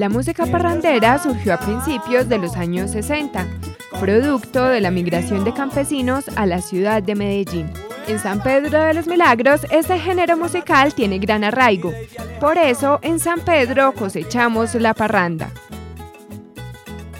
La 0.00 0.08
música 0.08 0.46
parrandera 0.46 1.18
surgió 1.18 1.52
a 1.52 1.58
principios 1.58 2.26
de 2.26 2.38
los 2.38 2.56
años 2.56 2.92
60, 2.92 3.46
producto 4.00 4.64
de 4.64 4.80
la 4.80 4.90
migración 4.90 5.44
de 5.44 5.52
campesinos 5.52 6.24
a 6.36 6.46
la 6.46 6.62
ciudad 6.62 7.02
de 7.02 7.14
Medellín. 7.14 7.70
En 8.06 8.18
San 8.18 8.42
Pedro 8.42 8.82
de 8.82 8.94
los 8.94 9.06
Milagros, 9.06 9.66
este 9.70 9.98
género 9.98 10.38
musical 10.38 10.94
tiene 10.94 11.18
gran 11.18 11.44
arraigo. 11.44 11.92
Por 12.40 12.56
eso, 12.56 12.98
en 13.02 13.20
San 13.20 13.40
Pedro 13.40 13.92
cosechamos 13.92 14.74
la 14.74 14.94
parranda. 14.94 15.50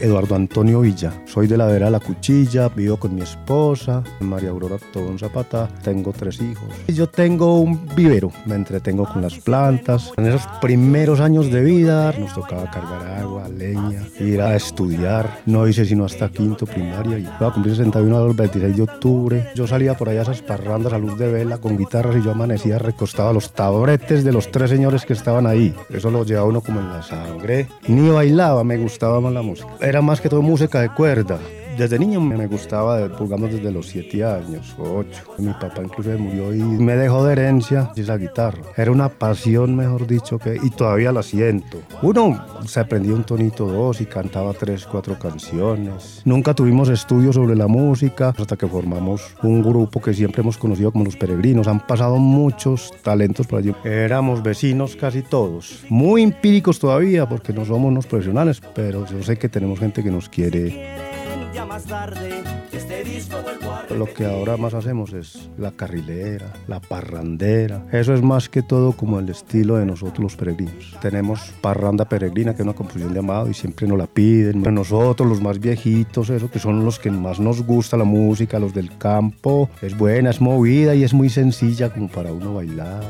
Eduardo 0.00 0.34
Antonio 0.34 0.80
Villa. 0.80 1.12
Soy 1.26 1.46
de 1.46 1.56
la 1.56 1.66
vera 1.66 1.90
La 1.90 2.00
Cuchilla, 2.00 2.68
vivo 2.68 2.96
con 2.96 3.14
mi 3.14 3.22
esposa, 3.22 4.02
María 4.20 4.50
Aurora 4.50 4.76
Tobón 4.92 5.18
Zapata, 5.18 5.68
tengo 5.82 6.12
tres 6.12 6.40
hijos. 6.40 6.68
Yo 6.86 7.08
tengo 7.08 7.60
un 7.60 7.86
vivero, 7.94 8.30
me 8.46 8.54
entretengo 8.54 9.06
con 9.06 9.22
las 9.22 9.34
plantas. 9.38 10.12
En 10.16 10.26
esos 10.26 10.46
primeros 10.60 11.20
años 11.20 11.50
de 11.50 11.62
vida 11.62 12.12
nos 12.18 12.34
tocaba 12.34 12.70
cargar 12.70 13.20
agua, 13.20 13.48
leña, 13.48 14.02
ir 14.20 14.40
a 14.40 14.54
estudiar. 14.54 15.40
No 15.46 15.66
hice 15.66 15.84
sino 15.84 16.04
hasta 16.04 16.28
quinto 16.28 16.66
primaria 16.66 17.18
y 17.18 17.22
iba 17.22 17.48
a 17.48 17.52
cumplir 17.52 17.74
61 17.74 18.26
el 18.26 18.34
26 18.34 18.76
de 18.76 18.82
octubre. 18.82 19.50
Yo 19.54 19.66
salía 19.66 19.94
por 19.94 20.08
allá 20.08 20.20
a 20.20 20.22
esas 20.22 20.42
parrandas 20.42 20.92
a 20.92 20.98
luz 20.98 21.18
de 21.18 21.30
vela 21.30 21.58
con 21.58 21.76
guitarras 21.76 22.16
y 22.16 22.22
yo 22.22 22.32
amanecía 22.32 22.78
recostado 22.78 23.30
a 23.30 23.32
los 23.32 23.52
tabretes 23.52 24.24
de 24.24 24.32
los 24.32 24.50
tres 24.50 24.70
señores 24.70 25.04
que 25.04 25.12
estaban 25.12 25.46
ahí. 25.46 25.74
Eso 25.90 26.10
lo 26.10 26.24
llevaba 26.24 26.46
uno 26.46 26.60
como 26.60 26.80
en 26.80 26.88
la 26.88 27.02
sangre. 27.02 27.68
Ni 27.88 28.08
bailaba, 28.08 28.62
me 28.64 28.76
gustaba 28.76 29.20
más 29.20 29.32
la 29.32 29.42
música 29.42 29.68
era 29.88 30.02
más 30.02 30.20
que 30.20 30.28
todo 30.28 30.42
música 30.42 30.80
de 30.80 30.90
cuerda. 30.90 31.38
Desde 31.78 31.96
niño 31.96 32.20
me 32.20 32.48
gustaba, 32.48 33.06
digamos, 33.06 33.52
desde 33.52 33.70
los 33.70 33.86
7 33.86 34.24
años 34.24 34.74
o 34.78 34.98
8. 34.98 35.22
Mi 35.38 35.52
papá 35.52 35.80
incluso 35.84 36.10
murió 36.18 36.52
y 36.52 36.58
me 36.58 36.96
dejó 36.96 37.24
de 37.24 37.34
herencia 37.34 37.92
esa 37.94 38.16
guitarra. 38.16 38.62
Era 38.76 38.90
una 38.90 39.08
pasión, 39.08 39.76
mejor 39.76 40.04
dicho, 40.08 40.40
que, 40.40 40.58
y 40.60 40.70
todavía 40.70 41.12
la 41.12 41.22
siento. 41.22 41.78
Uno 42.02 42.44
se 42.66 42.80
aprendía 42.80 43.14
un 43.14 43.22
tonito 43.22 43.68
dos 43.68 44.00
y 44.00 44.06
cantaba 44.06 44.54
tres, 44.54 44.86
cuatro 44.86 45.16
canciones. 45.20 46.20
Nunca 46.24 46.52
tuvimos 46.52 46.88
estudios 46.88 47.36
sobre 47.36 47.54
la 47.54 47.68
música 47.68 48.34
hasta 48.36 48.56
que 48.56 48.66
formamos 48.66 49.36
un 49.44 49.62
grupo 49.62 50.02
que 50.02 50.12
siempre 50.12 50.42
hemos 50.42 50.58
conocido 50.58 50.90
como 50.90 51.04
Los 51.04 51.14
Peregrinos. 51.14 51.68
Han 51.68 51.86
pasado 51.86 52.16
muchos 52.16 52.92
talentos 53.02 53.46
por 53.46 53.60
allí. 53.60 53.72
Éramos 53.84 54.42
vecinos 54.42 54.96
casi 54.96 55.22
todos. 55.22 55.84
Muy 55.88 56.24
empíricos 56.24 56.80
todavía 56.80 57.28
porque 57.28 57.52
no 57.52 57.64
somos 57.64 57.92
unos 57.92 58.08
profesionales, 58.08 58.60
pero 58.74 59.06
yo 59.06 59.22
sé 59.22 59.38
que 59.38 59.48
tenemos 59.48 59.78
gente 59.78 60.02
que 60.02 60.10
nos 60.10 60.28
quiere 60.28 61.07
más 61.66 61.84
tarde. 61.84 62.42
Este 62.72 63.04
Lo 63.94 64.06
que 64.06 64.26
ahora 64.26 64.56
más 64.56 64.74
hacemos 64.74 65.12
es 65.12 65.50
la 65.58 65.72
carrilera, 65.72 66.52
la 66.66 66.80
parrandera. 66.80 67.84
Eso 67.92 68.14
es 68.14 68.22
más 68.22 68.48
que 68.48 68.62
todo 68.62 68.92
como 68.92 69.18
el 69.18 69.28
estilo 69.28 69.76
de 69.76 69.86
nosotros 69.86 70.18
los 70.20 70.36
peregrinos. 70.36 70.96
Tenemos 71.00 71.52
parranda 71.60 72.04
peregrina, 72.08 72.52
que 72.54 72.62
es 72.62 72.64
una 72.64 72.74
composición 72.74 73.12
de 73.12 73.20
Amado, 73.20 73.50
y 73.50 73.54
siempre 73.54 73.86
nos 73.86 73.98
la 73.98 74.06
piden. 74.06 74.62
Nosotros, 74.62 75.28
los 75.28 75.40
más 75.40 75.58
viejitos, 75.58 76.30
eso 76.30 76.50
que 76.50 76.58
son 76.58 76.84
los 76.84 76.98
que 76.98 77.10
más 77.10 77.40
nos 77.40 77.62
gusta 77.62 77.96
la 77.96 78.04
música, 78.04 78.58
los 78.58 78.74
del 78.74 78.96
campo, 78.96 79.68
es 79.82 79.96
buena, 79.96 80.30
es 80.30 80.40
movida 80.40 80.94
y 80.94 81.04
es 81.04 81.14
muy 81.14 81.28
sencilla 81.28 81.92
como 81.92 82.08
para 82.08 82.32
uno 82.32 82.54
bailar 82.54 83.04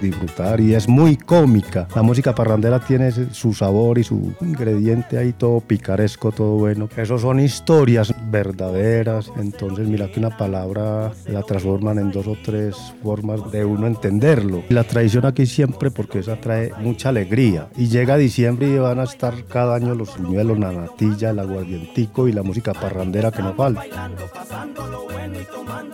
disfrutar 0.00 0.60
y 0.60 0.74
es 0.74 0.88
muy 0.88 1.16
cómica. 1.16 1.88
La 1.94 2.02
música 2.02 2.34
parrandera 2.34 2.80
tiene 2.80 3.10
su 3.12 3.52
sabor 3.52 3.98
y 3.98 4.04
su 4.04 4.32
ingrediente 4.40 5.18
ahí 5.18 5.32
todo 5.32 5.60
picaresco, 5.60 6.32
todo 6.32 6.56
bueno. 6.56 6.88
Esos 6.96 7.22
son 7.22 7.40
historias 7.40 8.14
verdaderas, 8.30 9.30
entonces 9.36 9.88
mira 9.88 10.10
que 10.10 10.20
una 10.20 10.36
palabra 10.36 11.12
la 11.26 11.42
transforman 11.42 11.98
en 11.98 12.10
dos 12.10 12.26
o 12.26 12.36
tres 12.42 12.76
formas 13.02 13.50
de 13.50 13.64
uno 13.64 13.86
entenderlo. 13.86 14.62
La 14.68 14.84
tradición 14.84 15.26
aquí 15.26 15.46
siempre 15.46 15.90
porque 15.90 16.20
esa 16.20 16.36
trae 16.36 16.72
mucha 16.80 17.08
alegría 17.10 17.68
y 17.76 17.88
llega 17.88 18.16
diciembre 18.16 18.68
y 18.68 18.78
van 18.78 19.00
a 19.00 19.04
estar 19.04 19.44
cada 19.44 19.76
año 19.76 19.94
los 19.94 20.16
buñuelos, 20.18 20.58
la 20.58 20.72
natilla, 20.72 21.30
el 21.30 21.38
aguardientico 21.38 22.28
y 22.28 22.32
la 22.32 22.42
música 22.42 22.72
parrandera 22.72 23.30
que 23.30 23.42
no 23.42 23.54
falta. 23.54 24.10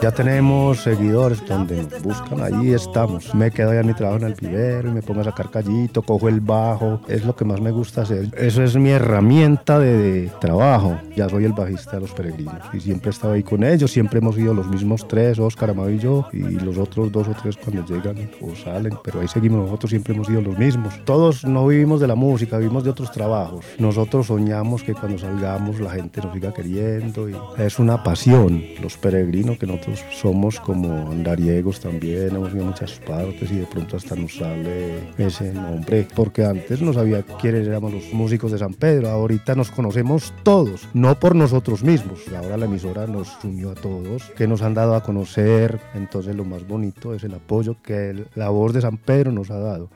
Ya 0.00 0.10
tenemos 0.10 0.82
seguidores 0.82 1.44
donde 1.47 1.82
nos 1.82 2.03
buscan, 2.03 2.43
ahí 2.43 2.75
estamos. 2.75 3.34
Me 3.34 3.50
quedo 3.50 3.72
ya 3.72 3.82
mi 3.82 3.94
trabajo 3.94 4.19
en 4.19 4.27
el 4.28 4.34
vivero 4.34 4.88
y 4.88 4.93
me 4.93 5.03
pongo 5.03 5.21
a 5.21 5.25
sacar 5.25 5.50
callito, 5.50 6.03
cojo 6.03 6.28
el 6.28 6.41
bajo, 6.41 7.00
es 7.09 7.25
lo 7.25 7.34
que 7.34 7.44
más 7.44 7.60
me 7.60 7.71
gusta 7.71 8.03
hacer. 8.03 8.31
Eso 8.37 8.62
es 8.62 8.77
mi 8.77 8.91
herramienta 8.91 9.78
de, 9.78 10.31
trabajo. 10.41 10.99
Ya 11.16 11.28
soy 11.28 11.44
el 11.44 11.53
bajista 11.53 11.93
de 11.93 12.00
los 12.00 12.12
peregrinos 12.12 12.62
y 12.72 12.81
siempre 12.81 13.10
he 13.10 13.12
estado 13.12 13.34
ahí 13.34 13.43
con 13.43 13.65
ellos, 13.65 13.91
siempre 13.91 14.19
hemos 14.19 14.37
ido 14.38 14.55
los 14.55 14.66
mismos 14.69 15.06
tres, 15.09 15.38
Oscar, 15.38 15.71
Amado 15.71 15.91
y 15.91 15.99
yo, 15.99 16.27
y 16.32 16.38
los 16.38 16.78
otros 16.78 17.10
dos 17.10 17.28
o 17.28 17.34
tres 17.41 17.56
cuando 17.56 17.84
llegan 17.84 18.31
o 18.41 18.55
salen, 18.55 18.94
pero 19.03 19.21
ahí 19.21 19.28
seguimos, 19.28 19.65
nosotros 19.65 19.91
siempre 19.91 20.15
hemos 20.15 20.28
ido 20.28 20.41
los 20.41 20.59
mismos. 20.59 20.94
Todos 21.05 21.44
no 21.44 21.66
vivimos 21.66 22.00
de 22.00 22.06
la 22.06 22.15
música, 22.15 22.59
vivimos 22.59 22.84
de 22.84 22.91
otros 22.91 23.11
trabajos. 23.12 23.65
Nosotros 23.78 24.26
soñamos 24.26 24.82
que 24.82 24.94
cuando 24.94 25.19
salgamos 25.19 25.81
la 25.81 25.91
gente 25.91 26.21
nos 26.21 26.32
siga 26.32 26.53
queriendo 26.53 27.28
y 27.28 27.37
es 27.59 27.78
una 27.78 28.03
pasión. 28.03 28.62
Los 28.82 28.97
peregrinos 28.97 29.59
que 29.59 29.66
nosotros 29.66 30.05
somos 30.12 30.61
como 30.61 31.11
andariegos 31.11 31.81
también, 31.81 32.34
hemos 32.34 32.53
ido 32.53 32.65
a 32.65 32.66
muchas 32.66 32.93
partes 33.00 33.50
y 33.50 33.56
de 33.56 33.66
hasta 33.93 34.17
nos 34.17 34.37
sale 34.37 35.11
ese 35.19 35.53
nombre, 35.53 36.06
porque 36.15 36.45
antes 36.45 36.81
no 36.81 36.93
sabía 36.93 37.22
quiénes 37.22 37.67
éramos 37.67 37.93
los 37.93 38.12
músicos 38.12 38.53
de 38.53 38.59
San 38.59 38.75
Pedro, 38.75 39.09
ahorita 39.09 39.55
nos 39.55 39.71
conocemos 39.71 40.33
todos, 40.43 40.89
no 40.95 41.19
por 41.19 41.34
nosotros 41.34 41.83
mismos, 41.83 42.21
ahora 42.34 42.56
la 42.56 42.65
emisora 42.65 43.06
nos 43.06 43.37
unió 43.44 43.73
a 43.73 43.75
todos, 43.75 44.31
que 44.37 44.47
nos 44.47 44.62
han 44.62 44.75
dado 44.75 44.94
a 44.94 45.03
conocer, 45.03 45.81
entonces 45.94 46.34
lo 46.34 46.44
más 46.44 46.67
bonito 46.67 47.15
es 47.15 47.25
el 47.25 47.34
apoyo 47.34 47.77
que 47.83 48.25
la 48.34 48.49
voz 48.49 48.73
de 48.73 48.81
San 48.81 48.97
Pedro 48.97 49.33
nos 49.33 49.50
ha 49.50 49.59
dado. 49.59 49.91